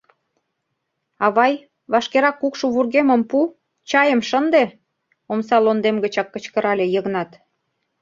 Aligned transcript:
—Авай, 1.25 1.53
вашкерак 1.91 2.35
кукшо 2.41 2.65
вургемым 2.73 3.21
пу, 3.29 3.39
чайым 3.89 4.21
шынде!— 4.29 4.63
омса 5.31 5.57
лондем 5.65 5.97
гычак 6.03 6.27
кычкырале 6.33 6.85
Йыгнат. 6.93 7.29